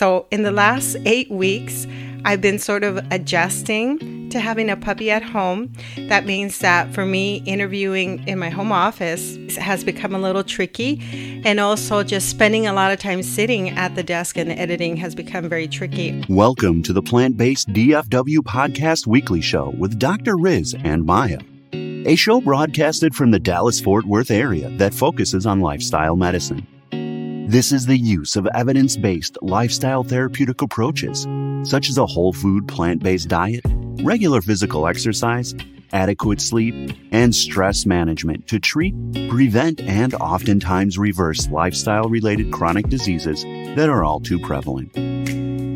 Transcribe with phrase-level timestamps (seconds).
[0.00, 1.86] So, in the last eight weeks,
[2.24, 5.74] I've been sort of adjusting to having a puppy at home.
[6.08, 11.42] That means that for me, interviewing in my home office has become a little tricky.
[11.44, 15.14] And also, just spending a lot of time sitting at the desk and editing has
[15.14, 16.24] become very tricky.
[16.30, 20.38] Welcome to the Plant Based DFW Podcast Weekly Show with Dr.
[20.38, 21.40] Riz and Maya,
[21.74, 26.66] a show broadcasted from the Dallas Fort Worth area that focuses on lifestyle medicine.
[27.48, 31.26] This is the use of evidence based lifestyle therapeutic approaches,
[31.68, 33.64] such as a whole food plant based diet,
[34.02, 35.54] regular physical exercise,
[35.92, 38.94] adequate sleep, and stress management to treat,
[39.28, 43.42] prevent, and oftentimes reverse lifestyle related chronic diseases
[43.74, 44.96] that are all too prevalent.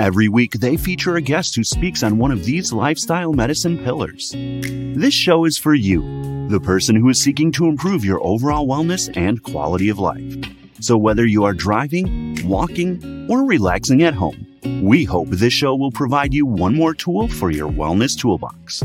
[0.00, 4.32] Every week, they feature a guest who speaks on one of these lifestyle medicine pillars.
[4.34, 6.00] This show is for you,
[6.48, 10.36] the person who is seeking to improve your overall wellness and quality of life.
[10.80, 14.46] So, whether you are driving, walking, or relaxing at home,
[14.82, 18.82] we hope this show will provide you one more tool for your wellness toolbox.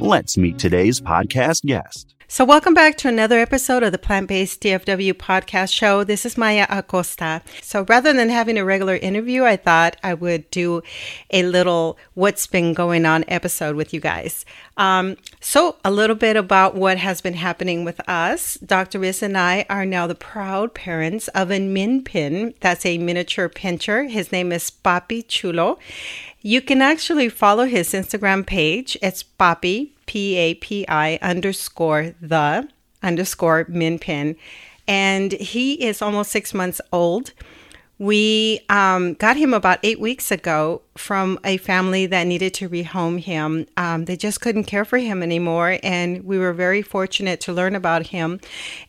[0.00, 2.15] Let's meet today's podcast guest.
[2.28, 6.02] So, welcome back to another episode of the Plant Based DFW podcast show.
[6.02, 7.40] This is Maya Acosta.
[7.62, 10.82] So, rather than having a regular interview, I thought I would do
[11.30, 14.44] a little what's been going on episode with you guys.
[14.76, 18.54] Um, so, a little bit about what has been happening with us.
[18.54, 18.98] Dr.
[18.98, 22.54] Riz and I are now the proud parents of a min pin.
[22.58, 24.10] That's a miniature pinscher.
[24.10, 25.78] His name is Papi Chulo.
[26.42, 28.98] You can actually follow his Instagram page.
[29.00, 32.68] It's Papi, P A P I underscore the
[33.02, 34.36] underscore min pin.
[34.88, 37.32] And he is almost six months old.
[37.98, 43.18] We um, got him about eight weeks ago from a family that needed to rehome
[43.18, 43.66] him.
[43.78, 45.78] Um, they just couldn't care for him anymore.
[45.82, 48.38] And we were very fortunate to learn about him.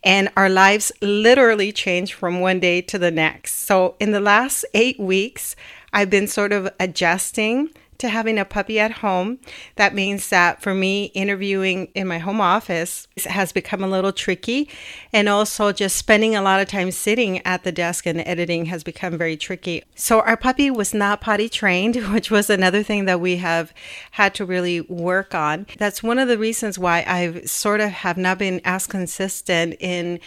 [0.03, 3.53] And our lives literally changed from one day to the next.
[3.65, 5.55] So, in the last eight weeks,
[5.93, 7.69] I've been sort of adjusting
[7.99, 9.39] to having a puppy at home.
[9.75, 14.69] That means that for me, interviewing in my home office has become a little tricky.
[15.13, 18.83] And also, just spending a lot of time sitting at the desk and editing has
[18.83, 19.83] become very tricky.
[19.95, 23.73] So, our puppy was not potty trained, which was another thing that we have
[24.11, 25.65] had to really work on.
[25.77, 30.19] That's one of the reasons why I've sort of have not been as consistent in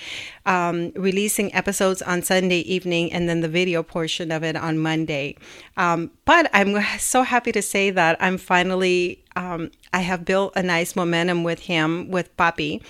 [0.47, 5.37] um, releasing episodes on Sunday evening and then the video portion of it on Monday.
[5.77, 10.63] Um, but I'm so happy to say that I'm finally, um, I have built a
[10.63, 12.83] nice momentum with him, with Papi,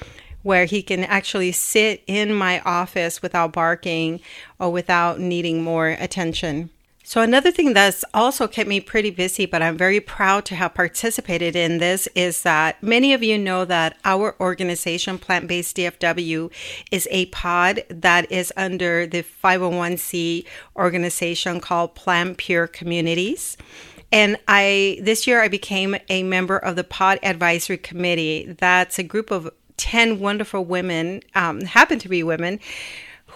[0.43, 4.21] where he can actually sit in my office without barking
[4.59, 6.71] or without needing more attention.
[7.11, 10.75] So, another thing that's also kept me pretty busy, but I'm very proud to have
[10.75, 16.53] participated in this, is that many of you know that our organization, Plant Based DFW,
[16.93, 20.45] is a pod that is under the 501c
[20.77, 23.57] organization called Plant Pure Communities.
[24.13, 28.57] And I this year I became a member of the Pod Advisory Committee.
[28.59, 32.61] That's a group of 10 wonderful women, um, happen to be women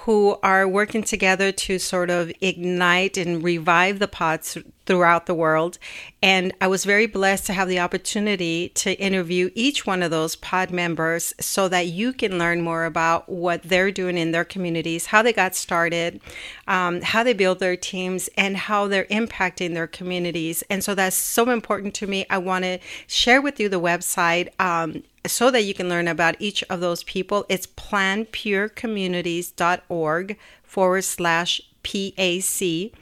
[0.05, 5.79] who are working together to sort of ignite and revive the pods throughout the world.
[6.23, 10.37] And I was very blessed to have the opportunity to interview each one of those
[10.37, 15.07] pod members so that you can learn more about what they're doing in their communities,
[15.07, 16.21] how they got started,
[16.69, 20.63] um, how they build their teams, and how they're impacting their communities.
[20.69, 22.27] And so that's so important to me.
[22.29, 24.49] I want to share with you the website.
[24.61, 31.63] Um, so that you can learn about each of those people, it's plantpurecommunities.org forward slash
[31.83, 32.93] PAC.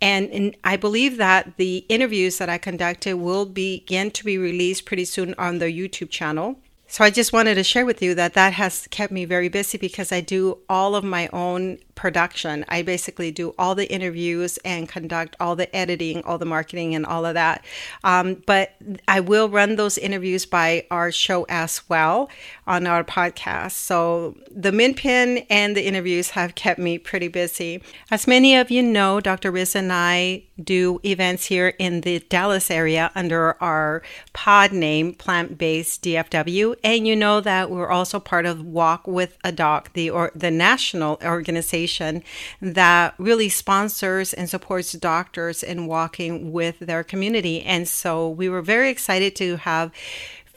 [0.00, 5.04] And, I believe that the interviews that I conducted will begin to be released pretty
[5.04, 6.56] soon on the YouTube channel.
[6.90, 9.78] So I just wanted to share with you that that has kept me very busy
[9.78, 12.64] because I do all of my own production.
[12.68, 17.06] I basically do all the interviews and conduct all the editing, all the marketing, and
[17.06, 17.64] all of that.
[18.02, 18.74] Um, but
[19.06, 22.28] I will run those interviews by our show as well
[22.66, 23.72] on our podcast.
[23.72, 27.82] So the Min Pin and the interviews have kept me pretty busy.
[28.10, 29.52] As many of you know, Dr.
[29.52, 34.02] Riz and I do events here in the Dallas area under our
[34.32, 36.76] pod name, Plant Based DFW.
[36.84, 40.50] And you know that we're also part of Walk with a Doc, the, or, the
[40.50, 41.50] national organization
[41.80, 42.22] organization
[42.60, 47.62] that really sponsors and supports doctors in walking with their community.
[47.62, 49.90] And so we were very excited to have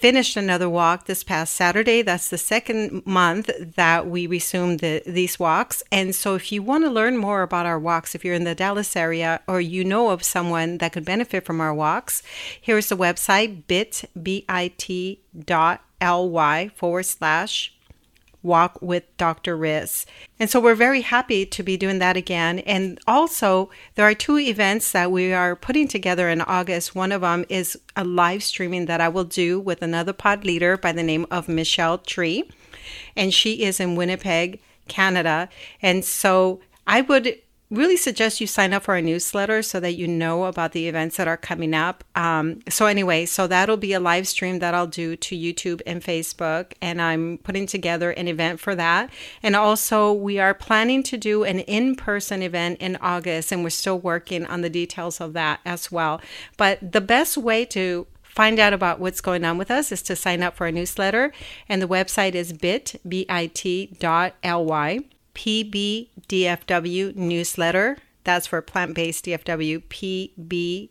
[0.04, 2.02] finished another walk this past Saturday.
[2.02, 5.82] That's the second month that we resumed the, these walks.
[5.94, 8.54] And so, if you want to learn more about our walks, if you're in the
[8.54, 12.22] Dallas area or you know of someone that could benefit from our walks,
[12.60, 17.74] here's the website bit, B-I-T dot L-Y forward slash
[18.44, 19.58] Walk with Dr.
[19.58, 20.06] Riz.
[20.40, 22.60] And so we're very happy to be doing that again.
[22.60, 26.94] And also, there are two events that we are putting together in August.
[26.94, 30.78] One of them is a live streaming that I will do with another pod leader
[30.78, 32.50] by the name of Michelle Tree.
[33.16, 35.50] And she is in Winnipeg, Canada.
[35.82, 37.38] And so I would
[37.74, 41.18] really suggest you sign up for our newsletter so that you know about the events
[41.18, 42.04] that are coming up.
[42.16, 46.02] Um, so, anyway, so that'll be a live stream that I'll do to YouTube and
[46.02, 49.10] Facebook, and I'm putting together an event for that.
[49.42, 53.72] And also, we are planning to do an in person event in August, and we're
[53.72, 56.22] still working on the details of that as well.
[56.58, 60.16] But the best way to find out about what's going on with us is to
[60.16, 61.32] sign up for a newsletter
[61.70, 63.28] and the website is bit bit
[64.00, 65.00] dot ly
[66.28, 67.98] PBDFW newsletter.
[68.24, 69.84] That's for plant based DFW,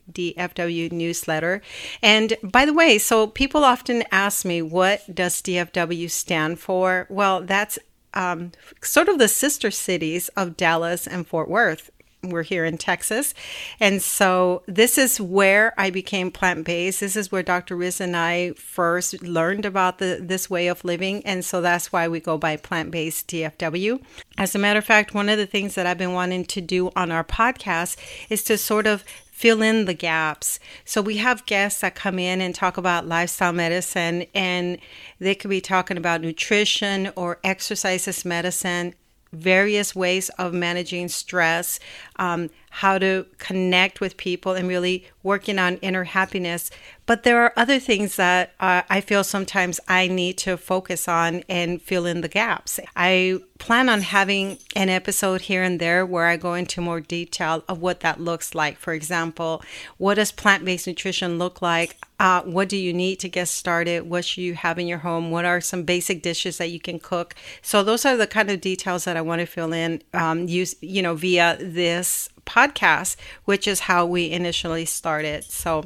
[0.06, 1.62] PBDFW newsletter.
[2.02, 7.06] And by the way, so people often ask me, what does DFW stand for?
[7.08, 7.78] Well, that's
[8.14, 8.52] um,
[8.82, 11.90] sort of the sister cities of Dallas and Fort Worth
[12.22, 13.34] we're here in Texas.
[13.80, 17.00] And so this is where I became plant based.
[17.00, 17.76] This is where Dr.
[17.76, 21.26] Riz and I first learned about the, this way of living.
[21.26, 24.00] And so that's why we go by plant based DFW.
[24.38, 26.92] As a matter of fact, one of the things that I've been wanting to do
[26.94, 27.96] on our podcast
[28.30, 29.02] is to sort of
[29.32, 30.60] fill in the gaps.
[30.84, 34.78] So we have guests that come in and talk about lifestyle medicine and
[35.18, 38.94] they could be talking about nutrition or exercises medicine
[39.32, 41.78] various ways of managing stress,
[42.16, 46.70] um, how to connect with people, and really working on inner happiness.
[47.04, 51.42] But there are other things that uh, I feel sometimes I need to focus on
[51.50, 52.80] and fill in the gaps.
[52.96, 57.62] I plan on having an episode here and there where I go into more detail
[57.68, 58.78] of what that looks like.
[58.78, 59.62] For example,
[59.98, 61.98] what does plant based nutrition look like?
[62.18, 64.08] Uh, what do you need to get started?
[64.08, 65.30] What should you have in your home?
[65.30, 67.34] What are some basic dishes that you can cook?
[67.60, 70.74] So those are the kind of details that I want to fill in, um, use
[70.80, 75.44] you know via this podcast, which is how we initially started.
[75.44, 75.84] So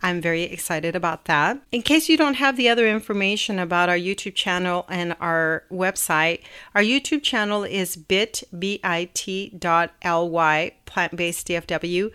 [0.00, 1.58] I'm very excited about that.
[1.72, 6.42] In case you don't have the other information about our YouTube channel and our website,
[6.74, 9.10] our YouTube channel is bit.ly
[10.86, 12.10] plant-based DFW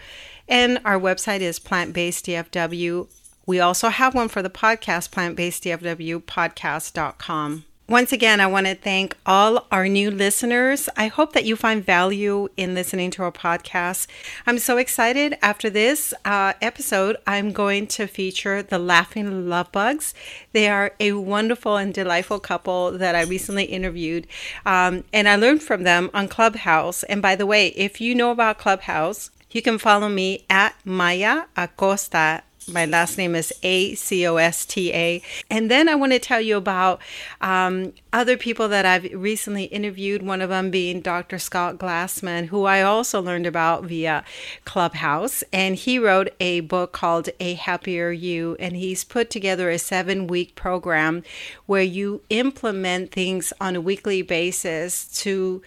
[0.47, 3.07] and our website is plant-based DFW.
[3.45, 7.65] We also have one for the podcast, plant-based DFW podcast.com.
[7.91, 10.88] Once again, I want to thank all our new listeners.
[10.95, 14.07] I hope that you find value in listening to our podcast.
[14.47, 15.38] I'm so excited.
[15.41, 20.13] After this uh, episode, I'm going to feature the Laughing Love Bugs.
[20.53, 24.25] They are a wonderful and delightful couple that I recently interviewed,
[24.65, 27.03] um, and I learned from them on Clubhouse.
[27.03, 31.43] And by the way, if you know about Clubhouse, you can follow me at Maya
[31.57, 35.22] Acosta my last name is A C O S T A.
[35.50, 37.02] And then I want to tell you about
[37.42, 41.40] um, other people that I've recently interviewed, one of them being Dr.
[41.40, 44.24] Scott Glassman, who I also learned about via
[44.66, 45.44] Clubhouse.
[45.52, 48.56] And he wrote a book called A Happier You.
[48.60, 51.24] And he's put together a seven week program
[51.66, 55.62] where you implement things on a weekly basis to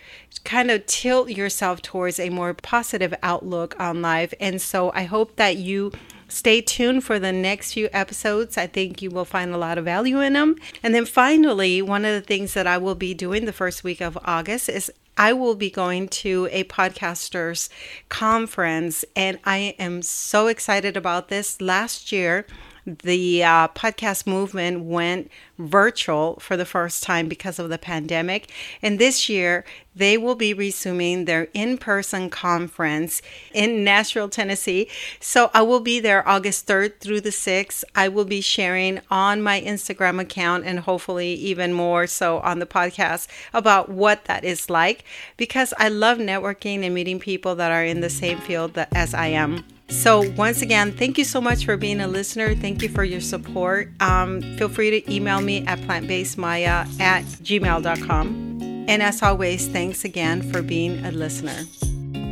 [0.45, 4.35] kind of tilt yourself towards a more positive outlook on life.
[4.39, 5.93] And so I hope that you
[6.29, 8.57] Stay tuned for the next few episodes.
[8.57, 10.57] I think you will find a lot of value in them.
[10.83, 14.01] And then finally, one of the things that I will be doing the first week
[14.01, 17.69] of August is I will be going to a podcasters
[18.09, 21.61] conference, and I am so excited about this.
[21.61, 22.47] Last year,
[22.85, 28.51] the uh, podcast movement went virtual for the first time because of the pandemic.
[28.83, 29.65] And this year,
[29.95, 33.23] they will be resuming their in person conference
[33.53, 34.89] in Nashville, Tennessee.
[35.21, 37.85] So I will be there August 3rd through the 6th.
[37.95, 42.67] I will be sharing on my Instagram account and hopefully even more so on the
[42.67, 45.05] podcast about what that is like
[45.37, 49.15] because I love networking and meeting people that are in the same field that, as
[49.15, 49.65] I am.
[49.89, 52.55] So, once again, thank you so much for being a listener.
[52.55, 53.91] Thank you for your support.
[54.01, 58.44] Um, feel free to email me at plantbasedmaya at gmail.com.
[58.87, 61.65] And as always, thanks again for being a listener.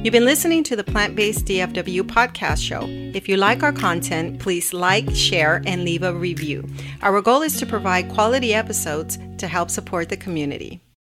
[0.05, 2.83] You've been listening to the Plant Based DFW podcast show.
[3.17, 6.69] If you like our content, please like, share, and leave a review.
[7.01, 10.83] Our goal is to provide quality episodes to help support the community.